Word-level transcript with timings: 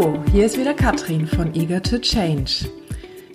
Hallo, 0.00 0.16
hier 0.32 0.46
ist 0.46 0.56
wieder 0.56 0.72
Katrin 0.72 1.26
von 1.26 1.54
Eager 1.54 1.82
to 1.82 1.98
Change. 1.98 2.70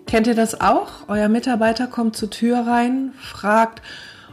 Kennt 0.07 0.25
ihr 0.25 0.33
das 0.33 0.61
auch? 0.61 1.07
Euer 1.07 1.29
Mitarbeiter 1.29 1.85
kommt 1.85 2.15
zur 2.15 2.31
Tür 2.31 2.65
rein, 2.65 3.11
fragt, 3.19 3.83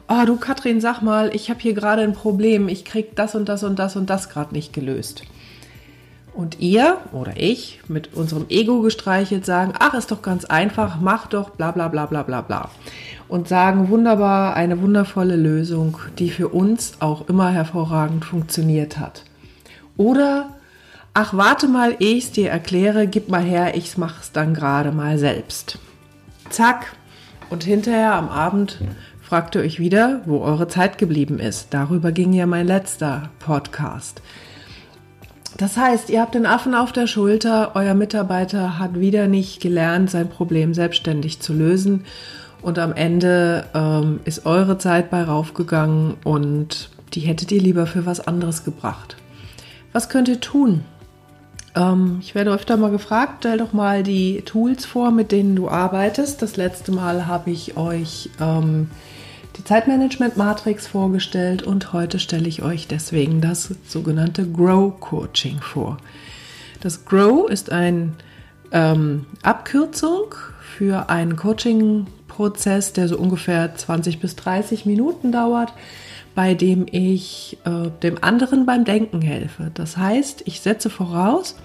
oh 0.08 0.24
du 0.24 0.36
Katrin, 0.36 0.80
sag 0.80 1.02
mal, 1.02 1.34
ich 1.34 1.50
habe 1.50 1.60
hier 1.60 1.74
gerade 1.74 2.00
ein 2.00 2.14
Problem, 2.14 2.70
ich 2.70 2.86
krieg 2.86 3.14
das 3.16 3.34
und 3.34 3.50
das 3.50 3.64
und 3.64 3.78
das 3.78 3.96
und 3.96 4.08
das 4.08 4.30
gerade 4.30 4.54
nicht 4.54 4.72
gelöst. 4.72 5.24
Und 6.32 6.58
ihr 6.58 6.96
oder 7.12 7.34
ich 7.36 7.80
mit 7.88 8.14
unserem 8.14 8.46
Ego 8.48 8.80
gestreichelt 8.80 9.44
sagen, 9.44 9.74
ach, 9.78 9.92
ist 9.92 10.10
doch 10.10 10.22
ganz 10.22 10.46
einfach, 10.46 10.98
mach 11.02 11.26
doch 11.26 11.50
bla 11.50 11.70
bla 11.70 11.88
bla 11.88 12.06
bla 12.06 12.22
bla 12.22 12.40
bla. 12.40 12.70
Und 13.28 13.46
sagen 13.46 13.90
wunderbar 13.90 14.56
eine 14.56 14.80
wundervolle 14.80 15.36
Lösung, 15.36 15.98
die 16.18 16.30
für 16.30 16.48
uns 16.48 16.94
auch 17.00 17.28
immer 17.28 17.50
hervorragend 17.50 18.24
funktioniert 18.24 18.98
hat. 18.98 19.24
Oder 19.98 20.48
ach, 21.14 21.34
warte 21.34 21.68
mal, 21.68 21.96
ehe 21.98 22.16
ich 22.16 22.24
es 22.24 22.32
dir 22.32 22.50
erkläre, 22.50 23.06
gib 23.06 23.28
mal 23.28 23.42
her, 23.42 23.76
ich 23.76 23.96
mach's 23.98 24.32
dann 24.32 24.54
gerade 24.54 24.92
mal 24.92 25.18
selbst. 25.18 25.78
Zack. 26.50 26.94
Und 27.50 27.64
hinterher 27.64 28.14
am 28.14 28.30
Abend 28.30 28.78
fragt 29.20 29.54
ihr 29.54 29.60
euch 29.60 29.78
wieder, 29.78 30.22
wo 30.24 30.40
eure 30.40 30.68
Zeit 30.68 30.96
geblieben 30.96 31.38
ist. 31.38 31.68
Darüber 31.74 32.12
ging 32.12 32.32
ja 32.32 32.46
mein 32.46 32.66
letzter 32.66 33.30
Podcast. 33.40 34.22
Das 35.58 35.76
heißt, 35.76 36.08
ihr 36.08 36.22
habt 36.22 36.34
den 36.34 36.46
Affen 36.46 36.74
auf 36.74 36.92
der 36.92 37.06
Schulter, 37.06 37.72
euer 37.74 37.92
Mitarbeiter 37.92 38.78
hat 38.78 38.98
wieder 38.98 39.28
nicht 39.28 39.60
gelernt, 39.60 40.10
sein 40.10 40.30
Problem 40.30 40.72
selbstständig 40.72 41.40
zu 41.40 41.52
lösen 41.52 42.04
und 42.62 42.78
am 42.78 42.94
Ende 42.94 43.66
ähm, 43.74 44.20
ist 44.24 44.46
eure 44.46 44.78
Zeit 44.78 45.10
bei 45.10 45.22
raufgegangen 45.22 46.14
und 46.24 46.90
die 47.12 47.20
hättet 47.20 47.52
ihr 47.52 47.60
lieber 47.60 47.86
für 47.86 48.06
was 48.06 48.26
anderes 48.26 48.64
gebracht. 48.64 49.16
Was 49.92 50.08
könnt 50.08 50.28
ihr 50.28 50.40
tun? 50.40 50.84
Ähm, 51.74 52.18
ich 52.20 52.34
werde 52.34 52.52
öfter 52.52 52.76
mal 52.76 52.90
gefragt, 52.90 53.36
stell 53.40 53.58
doch 53.58 53.72
mal 53.72 54.02
die 54.02 54.42
Tools 54.42 54.84
vor, 54.84 55.10
mit 55.10 55.32
denen 55.32 55.56
du 55.56 55.68
arbeitest. 55.68 56.42
Das 56.42 56.56
letzte 56.56 56.92
Mal 56.92 57.26
habe 57.26 57.50
ich 57.50 57.76
euch 57.76 58.30
ähm, 58.40 58.90
die 59.56 59.64
Zeitmanagement-Matrix 59.64 60.86
vorgestellt 60.86 61.62
und 61.62 61.92
heute 61.92 62.18
stelle 62.18 62.48
ich 62.48 62.62
euch 62.62 62.88
deswegen 62.88 63.40
das 63.40 63.74
sogenannte 63.86 64.46
Grow 64.46 64.98
Coaching 64.98 65.60
vor. 65.60 65.98
Das 66.80 67.04
Grow 67.04 67.48
ist 67.48 67.70
eine 67.70 68.12
ähm, 68.72 69.26
Abkürzung 69.42 70.34
für 70.76 71.10
einen 71.10 71.36
Coaching-Prozess, 71.36 72.92
der 72.92 73.08
so 73.08 73.18
ungefähr 73.18 73.74
20 73.74 74.20
bis 74.20 74.36
30 74.36 74.86
Minuten 74.86 75.32
dauert 75.32 75.72
bei 76.34 76.54
dem 76.54 76.86
ich 76.90 77.58
äh, 77.64 77.90
dem 78.02 78.22
anderen 78.22 78.66
beim 78.66 78.84
Denken 78.84 79.20
helfe. 79.20 79.70
Das 79.74 79.96
heißt, 79.96 80.42
ich 80.46 80.60
setze 80.60 80.90
voraus, 80.90 81.56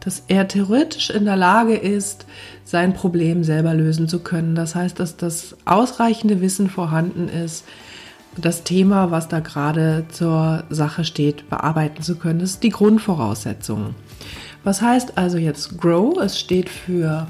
dass 0.00 0.22
er 0.28 0.46
theoretisch 0.46 1.10
in 1.10 1.24
der 1.24 1.36
Lage 1.36 1.74
ist, 1.74 2.26
sein 2.64 2.94
Problem 2.94 3.44
selber 3.44 3.74
lösen 3.74 4.08
zu 4.08 4.20
können. 4.20 4.54
Das 4.54 4.74
heißt, 4.74 4.98
dass 5.00 5.16
das 5.16 5.56
ausreichende 5.64 6.40
Wissen 6.40 6.70
vorhanden 6.70 7.28
ist, 7.28 7.64
das 8.36 8.64
Thema, 8.64 9.10
was 9.10 9.28
da 9.28 9.40
gerade 9.40 10.04
zur 10.10 10.64
Sache 10.68 11.04
steht, 11.04 11.48
bearbeiten 11.48 12.02
zu 12.02 12.16
können. 12.16 12.38
Das 12.38 12.50
ist 12.50 12.62
die 12.62 12.70
Grundvoraussetzung. 12.70 13.94
Was 14.62 14.82
heißt 14.82 15.16
also 15.16 15.38
jetzt 15.38 15.78
Grow? 15.78 16.18
Es 16.18 16.38
steht 16.38 16.68
für 16.68 17.26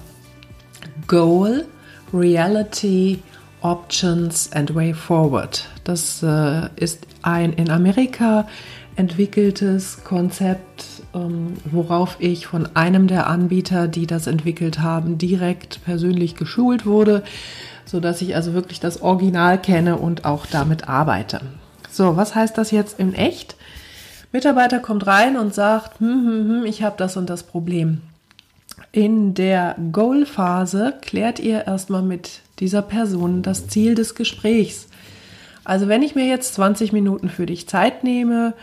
Goal, 1.07 1.65
Reality, 2.13 3.23
Options 3.67 4.53
and 4.53 4.77
Way 4.77 4.95
Forward. 4.95 5.67
Das 5.83 6.23
äh, 6.23 6.69
ist 6.77 7.05
ein 7.23 7.53
in 7.53 7.69
Amerika 7.69 8.47
entwickeltes 8.95 10.05
Konzept, 10.05 10.85
ähm, 11.13 11.55
worauf 11.65 12.17
ich 12.21 12.47
von 12.47 12.77
einem 12.77 13.09
der 13.09 13.27
Anbieter, 13.27 13.89
die 13.89 14.07
das 14.07 14.29
entwickelt 14.29 14.79
haben, 14.79 15.19
direkt 15.19 15.85
persönlich 15.85 16.37
geschult 16.37 16.87
wurde, 16.87 17.25
so 17.85 17.99
dass 17.99 18.23
ich 18.23 18.37
also 18.37 18.55
wirklich 18.55 18.79
das 18.79 19.03
Original 19.03 19.61
kenne 19.61 19.97
und 19.97 20.25
auch 20.25 20.47
damit 20.47 20.89
arbeite. 20.89 21.41
So, 21.91 22.17
was 22.17 22.37
heißt 22.37 22.57
das 22.57 22.71
jetzt 22.71 23.01
in 23.01 23.15
echt? 23.15 23.57
Mitarbeiter 24.31 24.79
kommt 24.79 25.09
rein 25.09 25.37
und 25.37 25.55
sagt, 25.55 25.99
hm, 25.99 26.25
hm, 26.25 26.49
hm, 26.49 26.67
ich 26.67 26.85
habe 26.85 26.95
das 26.99 27.17
und 27.17 27.29
das 27.29 27.43
Problem. 27.43 28.01
In 28.93 29.35
der 29.35 29.77
Goal-Phase 29.93 30.95
klärt 31.03 31.39
ihr 31.39 31.67
erstmal 31.67 32.03
mit 32.03 32.41
dieser 32.59 32.83
Person 32.83 33.43
das 33.43 33.69
Ziel 33.69 33.95
des 33.95 34.15
Gesprächs. 34.15 34.89
Also 35.65 35.89
wenn 35.89 36.03
ich 36.03 36.15
mir 36.15 36.27
jetzt 36.27 36.55
20 36.55 36.93
Minuten 36.93 37.29
für 37.29 37.47
dich 37.47 37.69
Zeit 37.69 38.05
nehme, 38.05 38.55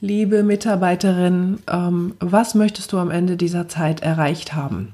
liebe 0.00 0.42
Mitarbeiterin, 0.42 1.58
ähm, 1.70 2.14
was 2.20 2.54
möchtest 2.54 2.92
du 2.92 2.98
am 2.98 3.10
Ende 3.10 3.36
dieser 3.36 3.68
Zeit 3.68 4.02
erreicht 4.02 4.54
haben? 4.54 4.92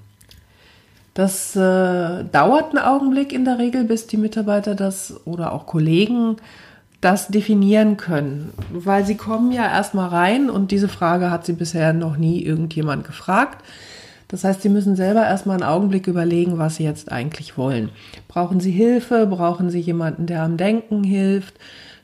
Das 1.15 1.55
äh, 1.57 2.25
dauert 2.25 2.71
einen 2.71 2.85
Augenblick 2.85 3.33
in 3.33 3.45
der 3.45 3.59
Regel, 3.59 3.85
bis 3.85 4.07
die 4.07 4.17
Mitarbeiter 4.17 4.75
das 4.75 5.21
oder 5.27 5.53
auch 5.53 5.67
Kollegen 5.67 6.37
das 7.01 7.29
definieren 7.29 7.97
können, 7.97 8.53
weil 8.73 9.07
sie 9.07 9.17
kommen 9.17 9.53
ja 9.53 9.67
erstmal 9.67 10.09
rein 10.09 10.51
und 10.51 10.71
diese 10.71 10.89
Frage 10.89 11.31
hat 11.31 11.47
sie 11.47 11.55
bisher 11.55 11.93
noch 11.93 12.17
nie 12.17 12.43
irgendjemand 12.43 13.05
gefragt. 13.05 13.65
Das 14.31 14.45
heißt, 14.45 14.63
Sie 14.63 14.69
müssen 14.69 14.95
selber 14.95 15.25
erstmal 15.25 15.57
einen 15.61 15.69
Augenblick 15.69 16.07
überlegen, 16.07 16.59
was 16.59 16.77
Sie 16.77 16.85
jetzt 16.85 17.11
eigentlich 17.11 17.59
wollen. 17.59 17.91
Brauchen 18.29 18.61
Sie 18.61 18.71
Hilfe? 18.71 19.27
Brauchen 19.27 19.71
Sie 19.71 19.81
jemanden, 19.81 20.27
der 20.27 20.43
am 20.43 20.57
Denken 20.57 21.03
hilft? 21.03 21.55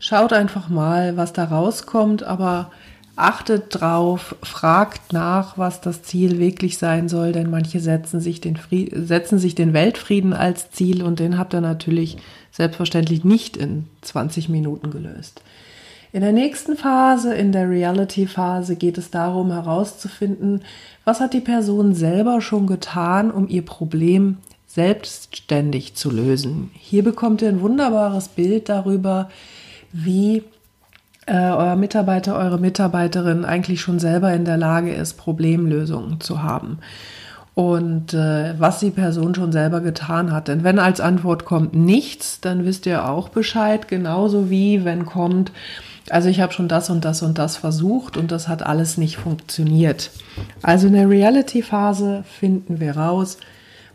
Schaut 0.01 0.33
einfach 0.33 0.69
mal, 0.69 1.17
was 1.17 1.33
da 1.33 1.45
rauskommt, 1.45 2.25
aber 2.25 2.71
achtet 3.15 3.81
drauf, 3.81 4.37
fragt 4.43 5.13
nach, 5.13 5.57
was 5.57 5.81
das 5.81 6.03
Ziel 6.03 6.39
wirklich 6.39 6.77
sein 6.79 7.09
soll, 7.09 7.33
denn 7.33 7.49
manche 7.49 7.81
setzen 7.81 8.21
sich 8.21 8.41
den, 8.41 8.57
Frieden, 8.57 9.07
setzen 9.07 9.39
sich 9.39 9.55
den 9.55 9.73
Weltfrieden 9.73 10.35
als 10.35 10.71
Ziel 10.71 11.03
und 11.03 11.19
den 11.19 11.39
habt 11.39 11.55
ihr 11.55 11.63
natürlich 11.63 12.19
selbstverständlich 12.51 13.25
nicht 13.25 13.57
in 13.57 13.87
20 14.03 14.49
Minuten 14.49 14.91
gelöst. 14.91 15.43
In 16.17 16.23
der 16.23 16.33
nächsten 16.33 16.79
Phase, 16.79 17.35
in 17.35 17.53
der 17.53 17.69
Reality-Phase, 17.69 18.77
geht 18.77 18.97
es 18.97 19.11
darum 19.11 19.53
herauszufinden, 19.53 20.63
was 21.05 21.21
hat 21.21 21.35
die 21.35 21.41
Person 21.41 21.93
selber 21.95 22.41
schon 22.41 22.67
getan, 22.67 23.31
um 23.31 23.47
ihr 23.49 23.61
Problem 23.61 24.39
selbstständig 24.67 25.95
zu 25.95 26.11
lösen. 26.11 26.71
Hier 26.73 27.05
bekommt 27.05 27.43
ihr 27.43 27.51
ein 27.51 27.61
wunderbares 27.61 28.29
Bild 28.29 28.71
darüber, 28.71 29.29
wie 29.93 30.43
äh, 31.27 31.37
euer 31.37 31.77
Mitarbeiter, 31.77 32.39
eure 32.39 32.59
Mitarbeiterin 32.59 33.45
eigentlich 33.45 33.83
schon 33.83 33.99
selber 33.99 34.33
in 34.33 34.47
der 34.47 34.57
Lage 34.57 34.95
ist, 34.95 35.19
Problemlösungen 35.19 36.23
zu 36.23 36.43
haben. 36.43 36.79
Und 37.53 38.15
äh, 38.15 38.55
was 38.59 38.81
die 38.81 38.91
Person 38.91 39.35
schon 39.35 39.53
selber 39.53 39.83
getan 39.83 40.33
hat. 40.33 40.49
Denn 40.49 40.65
wenn 40.65 40.79
als 40.79 40.99
Antwort 40.99 41.45
kommt 41.45 41.75
nichts, 41.75 42.41
dann 42.41 42.65
wisst 42.65 42.87
ihr 42.87 43.07
auch 43.07 43.29
Bescheid, 43.29 43.87
genauso 43.87 44.49
wie 44.49 44.87
wenn 44.87 45.05
kommt, 45.05 45.53
also 46.11 46.29
ich 46.29 46.41
habe 46.41 46.53
schon 46.53 46.69
das 46.69 46.91
und 46.91 47.05
das 47.05 47.23
und 47.23 47.39
das 47.39 47.57
versucht 47.57 48.17
und 48.17 48.31
das 48.31 48.49
hat 48.49 48.63
alles 48.65 48.97
nicht 48.97 49.17
funktioniert. 49.17 50.11
Also 50.63 50.87
in 50.87 50.93
der 50.93 51.09
Reality-Phase 51.09 52.25
finden 52.39 52.81
wir 52.81 52.97
raus, 52.97 53.39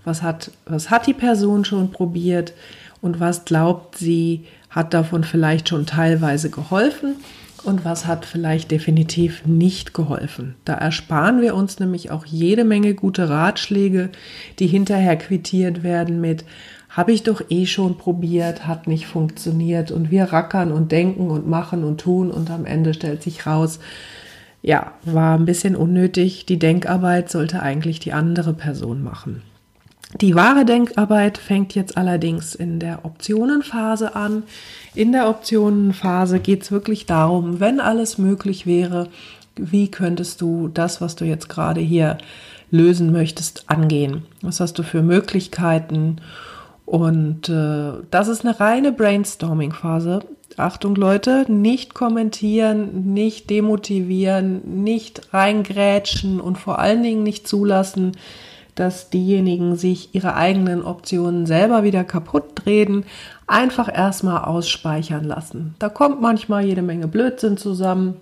was 0.03 0.21
hat, 0.21 0.51
was 0.65 0.89
hat 0.89 1.07
die 1.07 1.13
Person 1.13 1.63
schon 1.65 1.91
probiert 1.91 2.53
und 3.01 3.19
was 3.19 3.45
glaubt 3.45 3.97
sie, 3.97 4.45
hat 4.69 4.93
davon 4.93 5.23
vielleicht 5.23 5.69
schon 5.69 5.85
teilweise 5.85 6.49
geholfen 6.49 7.15
und 7.63 7.85
was 7.85 8.07
hat 8.07 8.25
vielleicht 8.25 8.71
definitiv 8.71 9.45
nicht 9.45 9.93
geholfen. 9.93 10.55
Da 10.65 10.73
ersparen 10.73 11.41
wir 11.41 11.55
uns 11.55 11.79
nämlich 11.79 12.09
auch 12.09 12.25
jede 12.25 12.63
Menge 12.63 12.95
gute 12.95 13.29
Ratschläge, 13.29 14.09
die 14.59 14.67
hinterher 14.67 15.17
quittiert 15.17 15.83
werden 15.83 16.21
mit, 16.21 16.45
habe 16.91 17.13
ich 17.13 17.23
doch 17.23 17.41
eh 17.49 17.65
schon 17.65 17.97
probiert, 17.97 18.67
hat 18.67 18.87
nicht 18.87 19.07
funktioniert 19.07 19.91
und 19.91 20.11
wir 20.11 20.25
rackern 20.25 20.71
und 20.71 20.91
denken 20.91 21.29
und 21.29 21.47
machen 21.47 21.83
und 21.83 22.01
tun 22.01 22.29
und 22.29 22.51
am 22.51 22.65
Ende 22.65 22.93
stellt 22.93 23.23
sich 23.23 23.45
raus, 23.47 23.79
ja, 24.61 24.91
war 25.03 25.37
ein 25.37 25.45
bisschen 25.45 25.75
unnötig. 25.75 26.45
Die 26.45 26.59
Denkarbeit 26.59 27.31
sollte 27.31 27.61
eigentlich 27.61 27.99
die 27.99 28.13
andere 28.13 28.53
Person 28.53 29.01
machen. 29.03 29.41
Die 30.19 30.35
wahre 30.35 30.65
Denkarbeit 30.65 31.37
fängt 31.37 31.73
jetzt 31.73 31.97
allerdings 31.97 32.53
in 32.53 32.79
der 32.79 33.05
Optionenphase 33.05 34.13
an. 34.13 34.43
In 34.93 35.13
der 35.13 35.29
Optionenphase 35.29 36.39
geht 36.39 36.63
es 36.63 36.71
wirklich 36.71 37.05
darum, 37.05 37.61
wenn 37.61 37.79
alles 37.79 38.17
möglich 38.17 38.65
wäre, 38.65 39.07
wie 39.55 39.89
könntest 39.89 40.41
du 40.41 40.67
das, 40.67 40.99
was 40.99 41.15
du 41.15 41.23
jetzt 41.23 41.47
gerade 41.47 41.79
hier 41.79 42.17
lösen 42.69 43.11
möchtest, 43.11 43.69
angehen? 43.69 44.23
Was 44.41 44.59
hast 44.59 44.77
du 44.77 44.83
für 44.83 45.01
Möglichkeiten? 45.01 46.17
Und 46.91 47.47
äh, 47.47 48.03
das 48.11 48.27
ist 48.27 48.43
eine 48.43 48.59
reine 48.59 48.91
Brainstorming-Phase. 48.91 50.25
Achtung 50.57 50.95
Leute, 50.95 51.45
nicht 51.49 51.93
kommentieren, 51.93 53.13
nicht 53.13 53.49
demotivieren, 53.49 54.83
nicht 54.83 55.33
reingrätschen 55.33 56.41
und 56.41 56.57
vor 56.57 56.79
allen 56.79 57.01
Dingen 57.01 57.23
nicht 57.23 57.47
zulassen, 57.47 58.17
dass 58.75 59.09
diejenigen 59.09 59.77
sich 59.77 60.13
ihre 60.13 60.35
eigenen 60.35 60.83
Optionen 60.83 61.45
selber 61.45 61.83
wieder 61.83 62.03
kaputt 62.03 62.65
reden. 62.65 63.05
Einfach 63.47 63.87
erstmal 63.87 64.43
ausspeichern 64.43 65.23
lassen. 65.23 65.75
Da 65.79 65.87
kommt 65.87 66.19
manchmal 66.19 66.65
jede 66.65 66.81
Menge 66.81 67.07
Blödsinn 67.07 67.55
zusammen, 67.55 68.17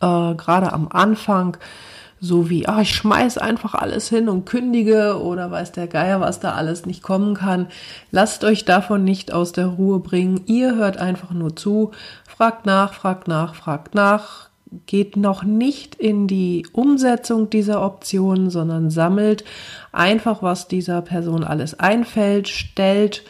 äh, 0.00 0.34
gerade 0.34 0.72
am 0.72 0.88
Anfang 0.90 1.56
so 2.20 2.48
wie, 2.48 2.66
ah, 2.66 2.80
ich 2.80 2.94
schmeiß 2.94 3.38
einfach 3.38 3.74
alles 3.74 4.08
hin 4.08 4.28
und 4.28 4.46
kündige 4.46 5.20
oder 5.20 5.50
weiß 5.50 5.72
der 5.72 5.86
Geier, 5.86 6.20
was 6.20 6.40
da 6.40 6.52
alles 6.52 6.86
nicht 6.86 7.02
kommen 7.02 7.34
kann. 7.34 7.68
Lasst 8.10 8.44
euch 8.44 8.64
davon 8.64 9.04
nicht 9.04 9.32
aus 9.32 9.52
der 9.52 9.66
Ruhe 9.66 10.00
bringen. 10.00 10.40
Ihr 10.46 10.76
hört 10.76 10.96
einfach 10.96 11.32
nur 11.32 11.56
zu, 11.56 11.90
fragt 12.26 12.64
nach, 12.64 12.94
fragt 12.94 13.28
nach, 13.28 13.54
fragt 13.54 13.94
nach, 13.94 14.48
geht 14.86 15.16
noch 15.16 15.42
nicht 15.42 15.94
in 15.94 16.26
die 16.26 16.66
Umsetzung 16.72 17.50
dieser 17.50 17.84
Optionen, 17.84 18.50
sondern 18.50 18.90
sammelt 18.90 19.44
einfach, 19.92 20.42
was 20.42 20.68
dieser 20.68 21.02
Person 21.02 21.44
alles 21.44 21.78
einfällt, 21.78 22.48
stellt 22.48 23.22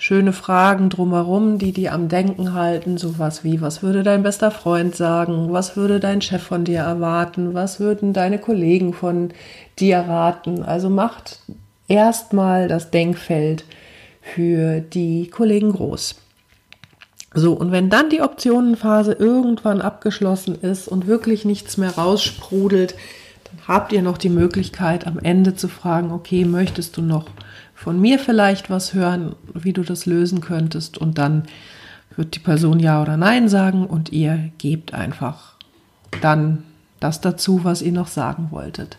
schöne 0.00 0.32
Fragen 0.32 0.88
drumherum, 0.88 1.58
die 1.58 1.72
die 1.72 1.90
am 1.90 2.08
Denken 2.08 2.54
halten, 2.54 2.96
sowas 2.96 3.44
wie, 3.44 3.60
was 3.60 3.82
würde 3.82 4.02
dein 4.02 4.22
bester 4.22 4.50
Freund 4.50 4.96
sagen, 4.96 5.52
was 5.52 5.76
würde 5.76 6.00
dein 6.00 6.22
Chef 6.22 6.42
von 6.42 6.64
dir 6.64 6.78
erwarten, 6.78 7.52
was 7.52 7.80
würden 7.80 8.14
deine 8.14 8.38
Kollegen 8.38 8.94
von 8.94 9.28
dir 9.78 9.98
raten. 9.98 10.62
Also 10.62 10.88
macht 10.88 11.40
erstmal 11.86 12.66
das 12.66 12.90
Denkfeld 12.90 13.66
für 14.22 14.80
die 14.80 15.28
Kollegen 15.28 15.72
groß. 15.72 16.14
So, 17.34 17.52
und 17.52 17.70
wenn 17.70 17.90
dann 17.90 18.08
die 18.08 18.22
Optionenphase 18.22 19.12
irgendwann 19.12 19.82
abgeschlossen 19.82 20.54
ist 20.62 20.88
und 20.88 21.08
wirklich 21.08 21.44
nichts 21.44 21.76
mehr 21.76 21.90
raussprudelt, 21.90 22.94
dann 23.50 23.68
habt 23.68 23.92
ihr 23.92 24.02
noch 24.02 24.18
die 24.18 24.28
Möglichkeit, 24.28 25.06
am 25.06 25.18
Ende 25.18 25.54
zu 25.54 25.68
fragen, 25.68 26.10
okay, 26.10 26.44
möchtest 26.44 26.96
du 26.96 27.02
noch 27.02 27.26
von 27.74 28.00
mir 28.00 28.18
vielleicht 28.18 28.70
was 28.70 28.94
hören, 28.94 29.34
wie 29.54 29.72
du 29.72 29.82
das 29.82 30.06
lösen 30.06 30.40
könntest 30.40 30.98
und 30.98 31.18
dann 31.18 31.44
wird 32.16 32.34
die 32.34 32.40
Person 32.40 32.80
ja 32.80 33.00
oder 33.00 33.16
nein 33.16 33.48
sagen 33.48 33.86
und 33.86 34.12
ihr 34.12 34.50
gebt 34.58 34.92
einfach 34.94 35.54
dann 36.20 36.64
das 36.98 37.20
dazu, 37.20 37.64
was 37.64 37.82
ihr 37.82 37.92
noch 37.92 38.08
sagen 38.08 38.48
wolltet. 38.50 38.98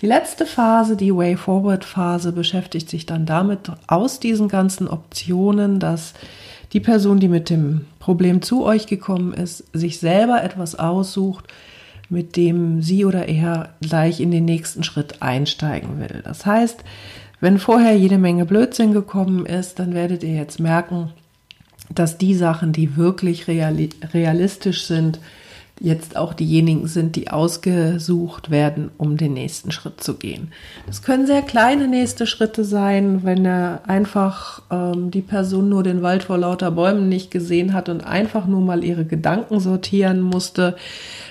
Die 0.00 0.06
letzte 0.06 0.46
Phase, 0.46 0.96
die 0.96 1.14
Way 1.14 1.36
Forward 1.36 1.84
Phase, 1.84 2.32
beschäftigt 2.32 2.88
sich 2.88 3.04
dann 3.04 3.26
damit 3.26 3.70
aus 3.88 4.20
diesen 4.20 4.48
ganzen 4.48 4.88
Optionen, 4.88 5.80
dass 5.80 6.14
die 6.72 6.80
Person, 6.80 7.18
die 7.18 7.28
mit 7.28 7.50
dem 7.50 7.86
Problem 7.98 8.40
zu 8.40 8.64
euch 8.64 8.86
gekommen 8.86 9.32
ist, 9.32 9.64
sich 9.72 9.98
selber 9.98 10.42
etwas 10.42 10.76
aussucht, 10.76 11.46
mit 12.08 12.36
dem 12.36 12.82
sie 12.82 13.04
oder 13.04 13.28
er 13.28 13.74
gleich 13.80 14.20
in 14.20 14.30
den 14.30 14.44
nächsten 14.44 14.82
Schritt 14.82 15.20
einsteigen 15.20 16.00
will. 16.00 16.22
Das 16.24 16.46
heißt, 16.46 16.82
wenn 17.40 17.58
vorher 17.58 17.96
jede 17.96 18.18
Menge 18.18 18.44
Blödsinn 18.46 18.92
gekommen 18.92 19.46
ist, 19.46 19.78
dann 19.78 19.94
werdet 19.94 20.24
ihr 20.24 20.34
jetzt 20.34 20.58
merken, 20.58 21.10
dass 21.94 22.18
die 22.18 22.34
Sachen, 22.34 22.72
die 22.72 22.96
wirklich 22.96 23.46
realistisch 23.48 24.84
sind, 24.84 25.20
jetzt 25.80 26.16
auch 26.16 26.34
diejenigen 26.34 26.88
sind, 26.88 27.16
die 27.16 27.30
ausgesucht 27.30 28.50
werden, 28.50 28.90
um 28.98 29.16
den 29.16 29.34
nächsten 29.34 29.70
Schritt 29.70 30.02
zu 30.02 30.14
gehen. 30.14 30.52
Das 30.86 31.02
können 31.02 31.26
sehr 31.26 31.42
kleine 31.42 31.88
nächste 31.88 32.26
Schritte 32.26 32.64
sein, 32.64 33.24
wenn 33.24 33.44
er 33.44 33.82
einfach 33.86 34.62
ähm, 34.70 35.10
die 35.10 35.22
Person 35.22 35.68
nur 35.68 35.82
den 35.82 36.02
Wald 36.02 36.24
vor 36.24 36.38
lauter 36.38 36.70
Bäumen 36.70 37.08
nicht 37.08 37.30
gesehen 37.30 37.72
hat 37.72 37.88
und 37.88 38.04
einfach 38.04 38.46
nur 38.46 38.60
mal 38.60 38.82
ihre 38.82 39.04
Gedanken 39.04 39.60
sortieren 39.60 40.20
musste. 40.20 40.76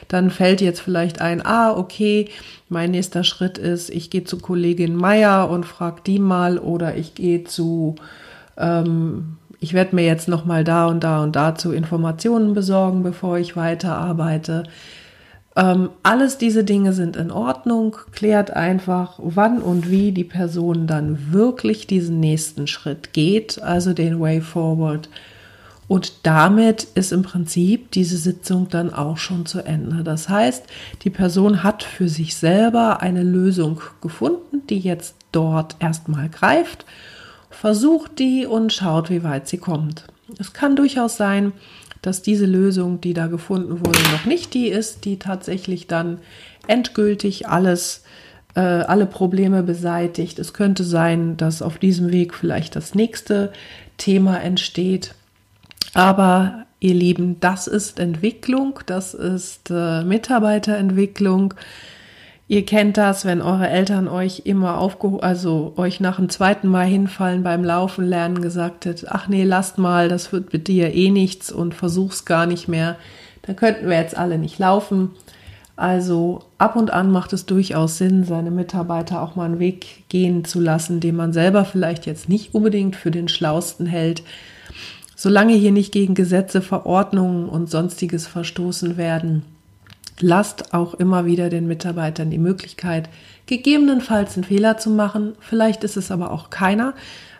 Dann 0.07 0.29
fällt 0.29 0.61
jetzt 0.61 0.79
vielleicht 0.79 1.19
ein, 1.19 1.45
ah, 1.45 1.75
okay, 1.75 2.29
mein 2.69 2.91
nächster 2.91 3.23
Schritt 3.23 3.57
ist, 3.57 3.89
ich 3.89 4.09
gehe 4.09 4.23
zu 4.23 4.37
Kollegin 4.37 4.95
Meier 4.95 5.49
und 5.49 5.65
frage 5.65 6.01
die 6.05 6.19
mal 6.19 6.57
oder 6.59 6.95
ich 6.95 7.15
gehe 7.15 7.43
zu, 7.43 7.95
ähm, 8.57 9.37
ich 9.59 9.73
werde 9.73 9.95
mir 9.95 10.05
jetzt 10.05 10.27
noch 10.27 10.45
mal 10.45 10.63
da 10.63 10.87
und 10.87 11.03
da 11.03 11.23
und 11.23 11.35
dazu 11.35 11.71
Informationen 11.71 12.53
besorgen, 12.53 13.03
bevor 13.03 13.37
ich 13.37 13.55
weiterarbeite. 13.55 14.63
Ähm, 15.55 15.89
alles 16.03 16.37
diese 16.37 16.63
Dinge 16.63 16.93
sind 16.93 17.15
in 17.15 17.31
Ordnung. 17.31 17.95
Klärt 18.11 18.51
einfach, 18.51 19.19
wann 19.19 19.61
und 19.61 19.89
wie 19.89 20.11
die 20.11 20.23
Person 20.23 20.85
dann 20.85 21.31
wirklich 21.31 21.87
diesen 21.87 22.19
nächsten 22.19 22.67
Schritt 22.67 23.13
geht, 23.13 23.61
also 23.61 23.93
den 23.93 24.19
Way 24.19 24.41
Forward 24.41 25.09
und 25.87 26.25
damit 26.25 26.83
ist 26.95 27.13
im 27.13 27.23
Prinzip 27.23 27.91
diese 27.91 28.17
Sitzung 28.17 28.67
dann 28.69 28.93
auch 28.93 29.17
schon 29.17 29.45
zu 29.45 29.61
Ende. 29.61 30.03
Das 30.03 30.27
heißt, 30.27 30.65
die 31.03 31.09
Person 31.09 31.63
hat 31.63 31.83
für 31.83 32.09
sich 32.09 32.35
selber 32.35 33.01
eine 33.01 33.23
Lösung 33.23 33.81
gefunden, 34.01 34.63
die 34.69 34.79
jetzt 34.79 35.15
dort 35.31 35.77
erstmal 35.79 36.27
greift, 36.27 36.85
versucht 37.59 38.19
die 38.19 38.45
und 38.45 38.73
schaut, 38.73 39.09
wie 39.09 39.23
weit 39.23 39.47
sie 39.47 39.57
kommt. 39.57 40.05
Es 40.39 40.53
kann 40.53 40.75
durchaus 40.75 41.17
sein, 41.17 41.53
dass 42.01 42.21
diese 42.21 42.45
Lösung, 42.45 43.01
die 43.01 43.13
da 43.13 43.27
gefunden 43.27 43.85
wurde, 43.85 43.99
noch 44.11 44.25
nicht 44.25 44.53
die 44.53 44.67
ist, 44.67 45.05
die 45.05 45.17
tatsächlich 45.19 45.87
dann 45.87 46.19
endgültig 46.67 47.47
alles, 47.47 48.03
äh, 48.55 48.59
alle 48.59 49.05
Probleme 49.05 49.63
beseitigt. 49.63 50.37
Es 50.39 50.53
könnte 50.53 50.83
sein, 50.83 51.37
dass 51.37 51.61
auf 51.61 51.77
diesem 51.77 52.11
Weg 52.11 52.33
vielleicht 52.33 52.75
das 52.75 52.93
nächste 52.93 53.51
Thema 53.97 54.37
entsteht 54.39 55.15
aber 55.97 56.67
ihr 56.79 56.93
Lieben, 56.93 57.39
das 57.39 57.65
ist 57.65 57.99
Entwicklung, 57.99 58.79
das 58.85 59.15
ist 59.15 59.71
äh, 59.71 60.03
Mitarbeiterentwicklung. 60.03 61.55
Ihr 62.49 62.65
kennt 62.65 62.95
das, 62.95 63.25
wenn 63.25 63.41
eure 63.41 63.67
Eltern 63.67 64.07
euch 64.07 64.43
immer 64.45 64.77
aufgehoben, 64.77 65.21
also 65.21 65.73
euch 65.75 65.99
nach 65.99 66.15
dem 66.15 66.29
zweiten 66.29 66.69
Mal 66.69 66.85
hinfallen 66.85 67.43
beim 67.43 67.63
Laufen 67.63 68.05
lernen 68.07 68.41
gesagt 68.41 68.85
hat, 68.85 69.05
ach 69.09 69.27
nee, 69.27 69.43
lasst 69.43 69.77
mal, 69.77 70.07
das 70.07 70.31
wird 70.31 70.53
mit 70.53 70.69
dir 70.69 70.93
eh 70.93 71.09
nichts 71.09 71.51
und 71.51 71.73
versuch's 71.73 72.23
gar 72.23 72.45
nicht 72.45 72.69
mehr. 72.69 72.95
Dann 73.41 73.57
könnten 73.57 73.89
wir 73.89 73.97
jetzt 73.97 74.17
alle 74.17 74.37
nicht 74.37 74.59
laufen. 74.59 75.11
Also 75.75 76.39
ab 76.57 76.77
und 76.77 76.89
an 76.89 77.11
macht 77.11 77.33
es 77.33 77.45
durchaus 77.45 77.97
Sinn, 77.97 78.23
seine 78.23 78.49
Mitarbeiter 78.49 79.21
auch 79.21 79.35
mal 79.35 79.45
einen 79.45 79.59
Weg 79.59 80.07
gehen 80.07 80.45
zu 80.45 80.61
lassen, 80.61 81.01
den 81.01 81.17
man 81.17 81.33
selber 81.33 81.65
vielleicht 81.65 82.05
jetzt 82.05 82.29
nicht 82.29 82.55
unbedingt 82.55 82.95
für 82.95 83.11
den 83.11 83.27
schlausten 83.27 83.85
hält. 83.85 84.23
Solange 85.17 85.53
hier 85.53 85.73
nicht 85.73 85.91
gegen 85.91 86.15
Gesetze, 86.15 86.61
Verordnungen 86.61 87.49
und 87.49 87.69
sonstiges 87.69 88.25
verstoßen 88.25 88.95
werden, 88.95 89.43
lasst 90.19 90.73
auch 90.73 90.93
immer 90.95 91.25
wieder 91.25 91.49
den 91.49 91.67
Mitarbeitern 91.67 92.29
die 92.29 92.37
Möglichkeit, 92.37 93.09
gegebenenfalls 93.45 94.35
einen 94.35 94.43
Fehler 94.43 94.77
zu 94.77 94.89
machen. 94.89 95.35
Vielleicht 95.39 95.83
ist 95.83 95.97
es 95.97 96.11
aber 96.11 96.31
auch 96.31 96.49
keiner, 96.49 96.93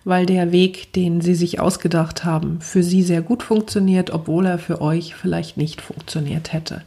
weil 0.03 0.25
der 0.25 0.51
Weg, 0.51 0.94
den 0.94 1.21
sie 1.21 1.35
sich 1.35 1.59
ausgedacht 1.59 2.24
haben, 2.24 2.62
für 2.62 2.83
sie 2.83 3.03
sehr 3.03 3.21
gut 3.21 3.44
funktioniert, 3.44 4.11
obwohl 4.11 4.45
er 4.45 4.59
für 4.59 4.81
euch 4.81 5.16
vielleicht 5.16 5.57
nicht 5.57 5.81
funktioniert 5.81 6.54
hätte. 6.54 6.81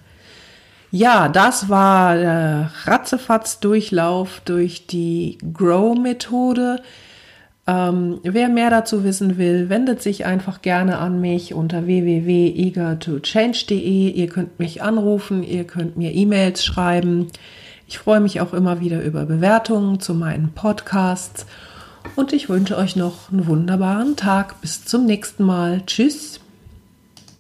Ja, 0.93 1.29
das 1.29 1.69
war 1.69 2.17
der 2.17 2.73
Ratzefatz-Durchlauf 2.85 4.43
durch 4.45 4.87
die 4.89 5.39
Grow-Methode. 5.53 6.83
Ähm, 7.71 8.19
wer 8.25 8.49
mehr 8.49 8.69
dazu 8.69 9.05
wissen 9.05 9.39
will, 9.39 9.69
wendet 9.69 10.03
sich 10.03 10.27
einfach 10.27 10.61
gerne 10.61 10.99
an 10.99 11.21
mich 11.21 11.55
unter 11.55 11.87
www.eagertochange.de. 11.87 14.11
Ihr 14.11 14.27
könnt 14.27 14.59
mich 14.59 14.83
anrufen, 14.83 15.45
ihr 15.45 15.63
könnt 15.63 15.97
mir 15.97 16.13
E-Mails 16.13 16.65
schreiben. 16.65 17.29
Ich 17.87 18.01
freue 18.01 18.19
mich 18.19 18.41
auch 18.41 18.55
immer 18.55 18.81
wieder 18.81 19.05
über 19.05 19.25
Bewertungen 19.25 20.01
zu 20.01 20.15
meinen 20.15 20.51
Podcasts 20.53 21.47
und 22.17 22.33
ich 22.33 22.49
wünsche 22.49 22.77
euch 22.77 22.97
noch 22.97 23.31
einen 23.31 23.47
wunderbaren 23.47 24.17
Tag. 24.17 24.61
Bis 24.61 24.85
zum 24.85 25.07
nächsten 25.07 25.45
Mal. 25.45 25.83
Tschüss. 25.87 26.41